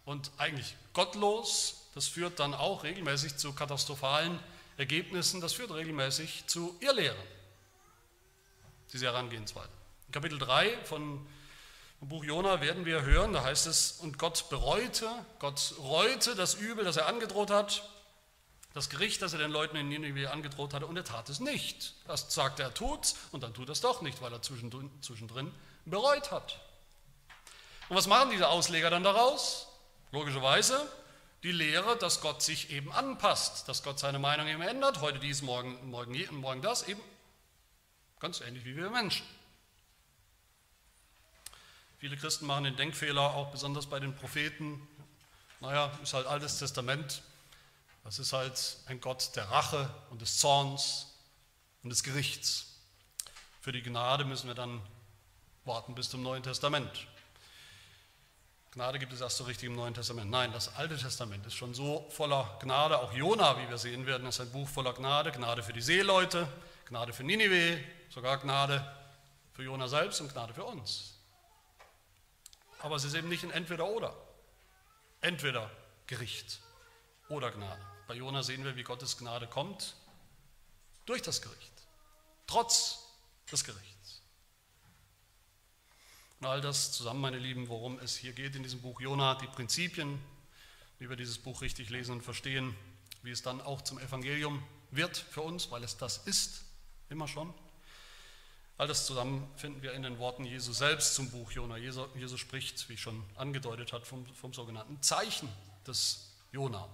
[0.04, 4.38] und eigentlich gottlos, das führt dann auch regelmäßig zu katastrophalen
[4.76, 7.16] Ergebnissen, das führt regelmäßig zu Irrlehren,
[8.92, 9.68] diese Herangehensweise.
[10.08, 11.26] In Kapitel 3 von
[12.00, 16.54] im Buch Jona werden wir hören, da heißt es, und Gott bereute, Gott reute das
[16.54, 17.88] Übel, das er angedroht hat,
[18.74, 21.94] das Gericht, das er den Leuten in Nineveh angedroht hatte, und er tat es nicht.
[22.08, 26.32] Erst sagte er, tut's, und dann tut er es doch nicht, weil er zwischendrin bereut
[26.32, 26.58] hat.
[27.88, 29.68] Und was machen diese Ausleger dann daraus?
[30.12, 30.86] Logischerweise
[31.42, 35.42] die Lehre, dass Gott sich eben anpasst, dass Gott seine Meinung eben ändert, heute dies,
[35.42, 37.00] morgen, morgen, morgen das, eben
[38.20, 39.26] ganz ähnlich wie wir Menschen.
[41.98, 44.86] Viele Christen machen den Denkfehler, auch besonders bei den Propheten.
[45.60, 47.22] Naja, ist halt Altes Testament.
[48.04, 51.06] Das ist halt ein Gott der Rache und des Zorns
[51.82, 52.66] und des Gerichts.
[53.60, 54.82] Für die Gnade müssen wir dann
[55.64, 57.06] warten bis zum Neuen Testament.
[58.72, 60.30] Gnade gibt es erst so richtig im Neuen Testament.
[60.30, 62.98] Nein, das Alte Testament ist schon so voller Gnade.
[62.98, 65.30] Auch Jona, wie wir sehen werden, ist ein Buch voller Gnade.
[65.30, 66.48] Gnade für die Seeleute,
[66.86, 68.82] Gnade für Ninive, sogar Gnade
[69.52, 71.18] für Jona selbst und Gnade für uns.
[72.78, 74.16] Aber es ist eben nicht ein Entweder-Oder.
[75.20, 75.70] Entweder
[76.06, 76.60] Gericht
[77.28, 77.80] oder Gnade.
[78.08, 79.96] Bei Jona sehen wir, wie Gottes Gnade kommt
[81.04, 81.72] durch das Gericht,
[82.46, 83.04] trotz
[83.50, 83.91] des Gerichts.
[86.44, 90.18] All das zusammen, meine Lieben, worum es hier geht in diesem Buch Jona, die Prinzipien,
[90.98, 92.74] wie wir dieses Buch richtig lesen und verstehen,
[93.22, 96.64] wie es dann auch zum Evangelium wird für uns, weil es das ist,
[97.10, 97.54] immer schon.
[98.76, 101.76] All das zusammen finden wir in den Worten Jesu selbst zum Buch Jona.
[101.76, 105.48] Jesus, Jesus spricht, wie schon angedeutet hat, vom, vom sogenannten Zeichen
[105.86, 106.88] des Jona.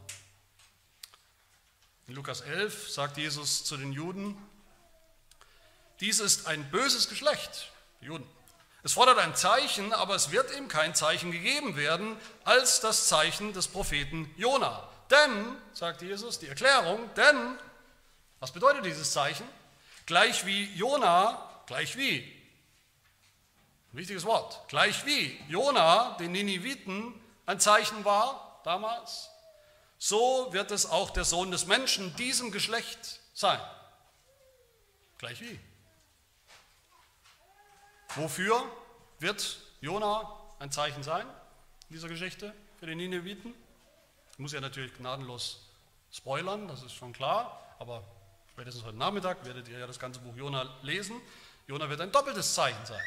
[2.07, 4.37] In Lukas 11 sagt Jesus zu den Juden,
[6.01, 8.27] dies ist ein böses Geschlecht, Juden.
[8.89, 13.53] Es fordert ein Zeichen, aber es wird ihm kein Zeichen gegeben werden als das Zeichen
[13.53, 14.89] des Propheten Jona.
[15.11, 17.59] Denn, sagt Jesus, die Erklärung, denn,
[18.41, 19.47] was bedeutet dieses Zeichen?
[20.07, 22.35] Gleich wie Jona gleich wie,
[23.93, 27.13] wichtiges Wort, gleich wie Jona den Niniviten
[27.45, 29.29] ein Zeichen war damals,
[29.99, 33.61] so wird es auch der Sohn des Menschen diesem Geschlecht sein.
[35.19, 35.61] Gleich wie.
[38.15, 38.65] Wofür
[39.19, 41.27] wird Jona ein Zeichen sein
[41.89, 43.55] in dieser Geschichte für die Nineviten?
[44.33, 45.61] Ich muss ja natürlich gnadenlos
[46.13, 48.03] spoilern, das ist schon klar, aber
[48.53, 51.21] spätestens heute Nachmittag werdet ihr ja das ganze Buch Jona lesen.
[51.67, 53.03] Jona wird ein doppeltes Zeichen sein.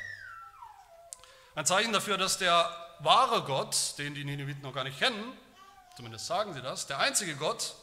[1.55, 2.69] Ein Zeichen dafür, dass der
[2.99, 5.37] wahre Gott, den die Nineviten noch gar nicht kennen,
[5.95, 7.75] zumindest sagen sie das, der einzige Gott,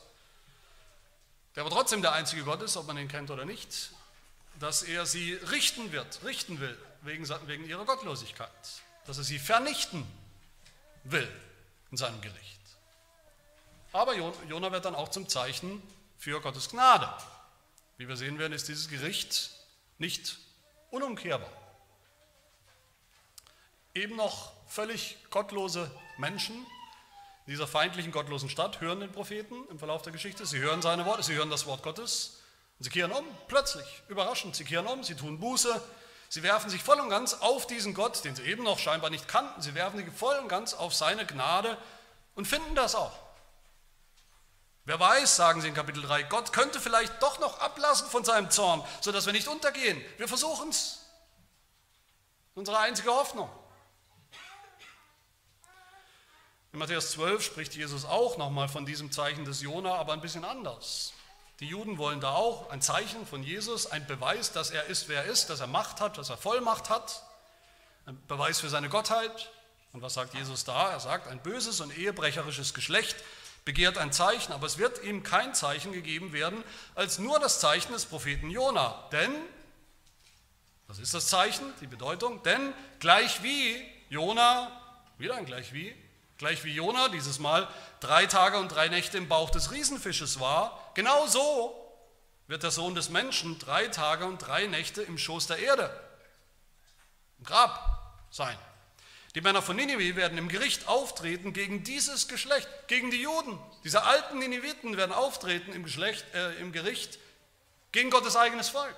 [1.55, 3.91] der aber trotzdem der einzige Gott ist, ob man ihn kennt oder nicht,
[4.61, 8.51] dass er sie richten wird, richten will, wegen, wegen ihrer Gottlosigkeit,
[9.07, 10.07] dass er sie vernichten
[11.05, 11.31] will
[11.91, 12.59] in seinem Gericht.
[13.93, 15.83] Aber Jona wird dann auch zum Zeichen
[16.19, 17.09] für Gottes Gnade.
[17.97, 19.51] Wie wir sehen werden, ist dieses Gericht
[19.99, 20.39] nicht
[20.91, 21.51] unumkehrbar.
[23.95, 26.67] Eben noch völlig gottlose Menschen
[27.49, 30.45] in dieser feindlichen, gottlosen Stadt hören den Propheten im Verlauf der Geschichte.
[30.45, 32.43] Sie hören seine Worte, sie hören das Wort Gottes
[32.79, 34.55] und sie kehren um, plötzlich, überraschend.
[34.55, 35.83] Sie kehren um, sie tun Buße,
[36.29, 39.29] sie werfen sich voll und ganz auf diesen Gott, den sie eben noch scheinbar nicht
[39.29, 39.63] kannten.
[39.63, 41.77] Sie werfen sich voll und ganz auf seine Gnade
[42.35, 43.13] und finden das auch.
[44.85, 48.51] Wer weiß, sagen sie in Kapitel 3, Gott könnte vielleicht doch noch ablassen von seinem
[48.51, 50.03] Zorn, sodass wir nicht untergehen.
[50.17, 51.01] Wir versuchen es.
[52.55, 53.51] Unsere einzige Hoffnung.
[56.73, 60.45] In Matthäus 12 spricht Jesus auch nochmal von diesem Zeichen des Jona, aber ein bisschen
[60.45, 61.13] anders.
[61.61, 65.25] Die Juden wollen da auch ein Zeichen von Jesus, ein Beweis, dass er ist, wer
[65.25, 67.25] er ist, dass er Macht hat, dass er Vollmacht hat,
[68.07, 69.51] ein Beweis für seine Gottheit.
[69.93, 70.93] Und was sagt Jesus da?
[70.93, 73.17] Er sagt, ein böses und ehebrecherisches Geschlecht
[73.65, 76.63] begehrt ein Zeichen, aber es wird ihm kein Zeichen gegeben werden,
[76.95, 79.09] als nur das Zeichen des Propheten Jona.
[79.11, 79.35] Denn,
[80.87, 82.43] was ist das Zeichen, die Bedeutung?
[82.45, 84.71] Denn gleich wie Jona,
[85.19, 85.95] wieder ein gleich wie,
[86.39, 87.69] gleich wie Jona dieses Mal
[88.01, 91.85] drei Tage und drei Nächte im Bauch des Riesenfisches war, genau so
[92.47, 95.91] wird der Sohn des Menschen drei Tage und drei Nächte im Schoß der Erde,
[97.39, 98.59] im Grab sein.
[99.35, 103.59] Die Männer von Ninive werden im Gericht auftreten gegen dieses Geschlecht, gegen die Juden.
[103.85, 107.19] Diese alten Niniviten werden auftreten im, äh, im Gericht
[107.93, 108.97] gegen Gottes eigenes Volk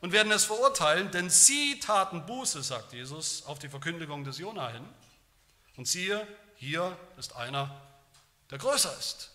[0.00, 4.70] und werden es verurteilen, denn sie taten Buße, sagt Jesus, auf die Verkündigung des Jona
[4.70, 4.84] hin.
[5.76, 6.26] Und siehe,
[6.56, 7.80] hier ist einer,
[8.50, 9.30] der größer ist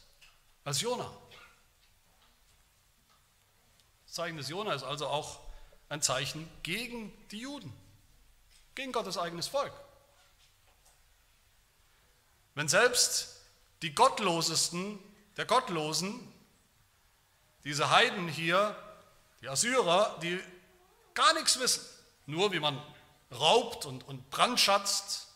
[0.64, 1.12] als Jona.
[4.06, 5.40] Das Zeichen des Jona ist also auch
[5.90, 7.74] ein Zeichen gegen die Juden,
[8.76, 9.74] gegen Gottes eigenes Volk.
[12.56, 13.42] Wenn selbst
[13.82, 15.00] die Gottlosesten
[15.38, 16.32] der Gottlosen,
[17.64, 18.76] diese Heiden hier,
[19.42, 20.40] die Assyrer, die
[21.14, 21.86] gar nichts wissen,
[22.26, 22.82] nur wie man
[23.32, 25.28] raubt und, und brandschatzt,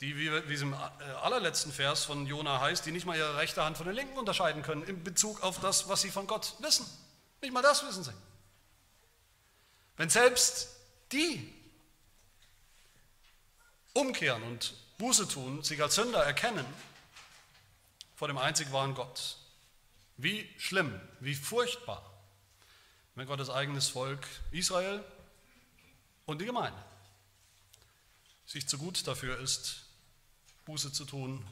[0.00, 0.76] die, wie, es im äh,
[1.22, 4.62] allerletzten Vers von Jona heißt, die nicht mal ihre rechte Hand von der linken unterscheiden
[4.62, 6.86] können in Bezug auf das, was sie von Gott wissen.
[7.42, 8.14] Nicht mal das wissen sie.
[9.96, 10.68] Wenn selbst
[11.12, 11.52] die
[13.92, 16.64] umkehren und Buße tun, sich als Sünder erkennen
[18.16, 19.36] vor dem einzig wahren Gott.
[20.16, 22.10] Wie schlimm, wie furchtbar,
[23.14, 25.04] wenn Gottes eigenes Volk Israel
[26.26, 26.82] und die Gemeinde
[28.46, 29.89] sich zu gut dafür ist,
[30.64, 31.44] Buße zu tun,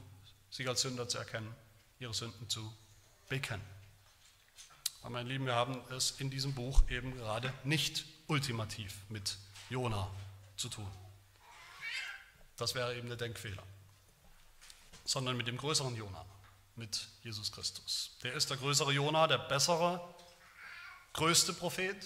[0.51, 1.55] sich als Sünder zu erkennen,
[1.99, 2.73] ihre Sünden zu
[3.29, 3.65] bekennen.
[5.01, 9.37] Aber meine Lieben, wir haben es in diesem Buch eben gerade nicht ultimativ mit
[9.71, 10.11] Jona
[10.57, 10.91] zu tun.
[12.57, 13.63] Das wäre eben der Denkfehler.
[15.05, 16.25] Sondern mit dem größeren Jona,
[16.77, 18.11] mit Jesus Christus.
[18.23, 20.15] Der ist der größere Jona, der bessere,
[21.15, 21.97] größte Prophet.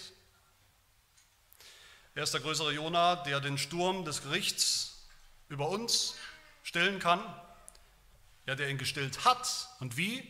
[2.15, 5.09] Er ist der größere Jona, der den Sturm des Gerichts
[5.49, 6.15] über uns
[6.63, 7.21] stillen kann.
[8.47, 9.69] Ja, der ihn gestillt hat.
[9.81, 10.29] Und wie?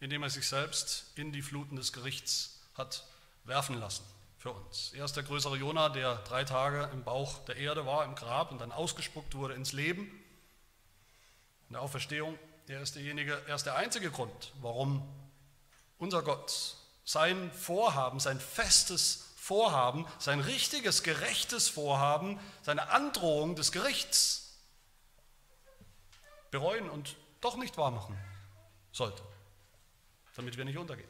[0.00, 3.04] Indem er sich selbst in die Fluten des Gerichts hat
[3.44, 4.04] werfen lassen
[4.38, 4.92] für uns.
[4.94, 8.50] Er ist der größere Jona, der drei Tage im Bauch der Erde war, im Grab
[8.50, 10.02] und dann ausgespuckt wurde ins Leben,
[11.68, 12.38] in der Auferstehung.
[12.66, 15.06] Er ist derjenige, er ist der einzige Grund, warum
[15.98, 24.39] unser Gott sein Vorhaben, sein festes Vorhaben, sein richtiges, gerechtes Vorhaben, seine Androhung des Gerichts
[26.50, 28.18] bereuen und doch nicht wahrmachen
[28.92, 29.22] sollte,
[30.36, 31.08] damit wir nicht untergehen.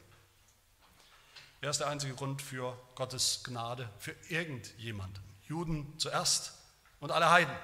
[1.60, 5.22] Er ist der einzige Grund für Gottes Gnade für irgendjemanden.
[5.46, 6.54] Juden zuerst
[7.00, 7.54] und alle Heiden.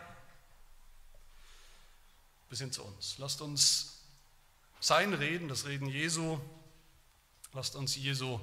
[2.50, 3.16] Bis hin zu uns.
[3.18, 4.02] Lasst uns
[4.80, 6.38] sein Reden, das Reden Jesu,
[7.52, 8.38] lasst uns Jesu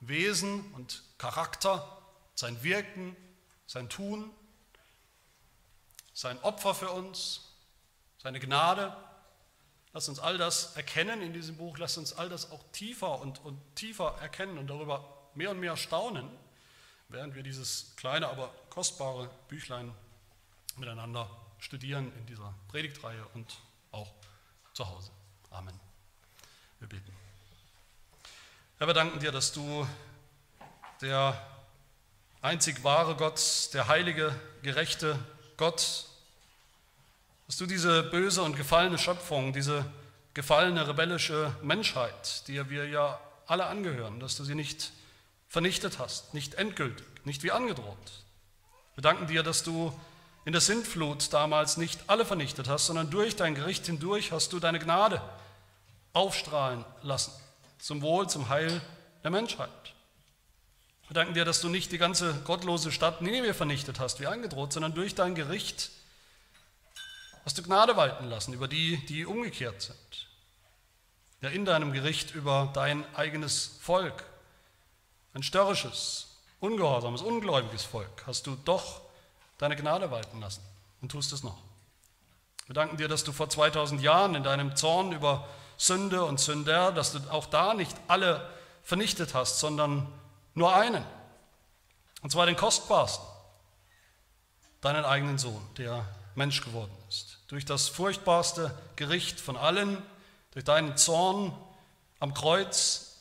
[0.00, 2.02] Wesen und Charakter,
[2.34, 3.16] sein Wirken,
[3.66, 4.30] sein Tun,
[6.12, 7.53] sein Opfer für uns,
[8.24, 8.96] seine Gnade
[9.94, 13.44] Lass uns all das erkennen in diesem Buch, lass uns all das auch tiefer und,
[13.44, 16.28] und tiefer erkennen und darüber mehr und mehr staunen,
[17.08, 19.94] während wir dieses kleine, aber kostbare Büchlein
[20.74, 23.54] miteinander studieren in dieser Predigtreihe und
[23.92, 24.12] auch
[24.72, 25.12] zu Hause.
[25.50, 25.78] Amen.
[26.80, 27.14] Wir beten.
[28.78, 29.86] Herr, wir danken dir, dass du
[31.02, 31.40] der
[32.42, 35.16] einzig wahre Gott, der heilige, gerechte
[35.56, 36.08] Gott
[37.54, 39.84] dass du diese böse und gefallene Schöpfung, diese
[40.34, 44.90] gefallene rebellische Menschheit, der wir ja alle angehören, dass du sie nicht
[45.46, 48.24] vernichtet hast, nicht endgültig, nicht wie angedroht.
[48.96, 49.96] Wir danken dir, dass du
[50.44, 54.58] in der Sintflut damals nicht alle vernichtet hast, sondern durch dein Gericht hindurch hast du
[54.58, 55.22] deine Gnade
[56.12, 57.30] aufstrahlen lassen,
[57.78, 58.80] zum Wohl, zum Heil
[59.22, 59.70] der Menschheit.
[61.06, 64.72] Wir danken dir, dass du nicht die ganze gottlose Stadt Nineveh vernichtet hast, wie angedroht,
[64.72, 65.92] sondern durch dein Gericht
[67.44, 70.28] hast du Gnade walten lassen über die, die umgekehrt sind.
[71.40, 74.24] Ja, in deinem Gericht über dein eigenes Volk,
[75.34, 79.02] ein störrisches, ungehorsames, ungläubiges Volk, hast du doch
[79.58, 80.62] deine Gnade walten lassen
[81.02, 81.58] und tust es noch.
[82.66, 86.92] Wir danken dir, dass du vor 2000 Jahren in deinem Zorn über Sünde und Sünder,
[86.92, 88.48] dass du auch da nicht alle
[88.82, 90.10] vernichtet hast, sondern
[90.54, 91.04] nur einen.
[92.22, 93.26] Und zwar den kostbarsten,
[94.80, 97.03] deinen eigenen Sohn, der Mensch geworden ist.
[97.54, 100.02] Durch das furchtbarste Gericht von allen,
[100.54, 101.56] durch deinen Zorn
[102.18, 103.20] am Kreuz,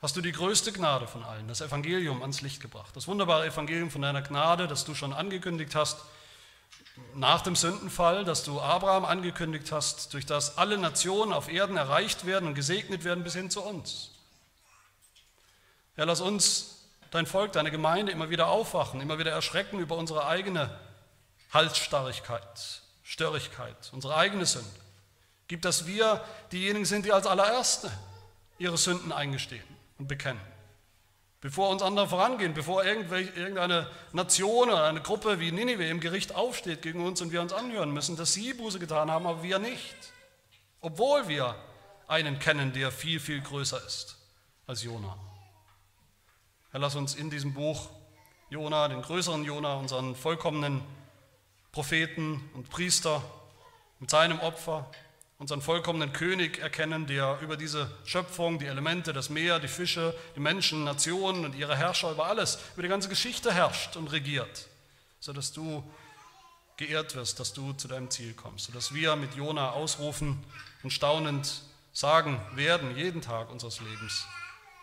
[0.00, 2.96] hast du die größte Gnade von allen, das Evangelium ans Licht gebracht.
[2.96, 5.98] Das wunderbare Evangelium von deiner Gnade, das du schon angekündigt hast
[7.14, 12.26] nach dem Sündenfall, das du Abraham angekündigt hast, durch das alle Nationen auf Erden erreicht
[12.26, 14.10] werden und gesegnet werden bis hin zu uns.
[15.94, 16.78] Herr, lass uns,
[17.12, 20.76] dein Volk, deine Gemeinde immer wieder aufwachen, immer wieder erschrecken über unsere eigene
[21.52, 24.68] Halsstarrigkeit, Störrigkeit, unsere eigene Sünde.
[25.48, 27.90] Gibt, dass wir diejenigen sind, die als allererste
[28.58, 29.64] ihre Sünden eingestehen
[29.98, 30.40] und bekennen.
[31.42, 36.82] Bevor uns andere vorangehen, bevor irgendeine Nation oder eine Gruppe wie Ninive im Gericht aufsteht
[36.82, 39.96] gegen uns und wir uns anhören müssen, dass sie Buße getan haben, aber wir nicht.
[40.80, 41.56] Obwohl wir
[42.06, 44.16] einen kennen, der viel, viel größer ist
[44.68, 45.16] als Jona.
[46.70, 47.90] Herr, lass uns in diesem Buch
[48.48, 50.80] Jona, den größeren Jona, unseren vollkommenen
[51.72, 53.22] Propheten und Priester
[53.98, 54.90] mit seinem Opfer
[55.38, 60.40] unseren vollkommenen König erkennen, der über diese Schöpfung, die Elemente, das Meer, die Fische, die
[60.40, 64.68] Menschen, Nationen und ihre Herrscher über alles, über die ganze Geschichte herrscht und regiert,
[65.18, 65.82] sodass du
[66.76, 70.44] geehrt wirst, dass du zu deinem Ziel kommst, sodass wir mit Jona ausrufen
[70.84, 71.62] und staunend
[71.92, 74.24] sagen werden, jeden Tag unseres Lebens,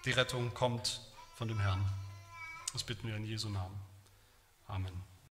[0.06, 1.02] die Rettung kommt
[1.36, 1.86] von dem Herrn.
[2.74, 3.80] Das bitten wir in Jesu Namen.
[4.68, 5.09] Amen.